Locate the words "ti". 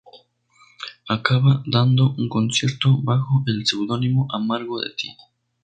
4.95-5.09